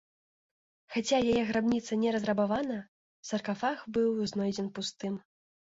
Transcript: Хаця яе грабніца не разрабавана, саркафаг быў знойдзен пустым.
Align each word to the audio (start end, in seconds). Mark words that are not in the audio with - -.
Хаця 0.93 1.17
яе 1.33 1.43
грабніца 1.49 1.99
не 2.03 2.09
разрабавана, 2.17 2.79
саркафаг 3.33 3.77
быў 3.99 4.09
знойдзен 4.33 4.67
пустым. 4.81 5.25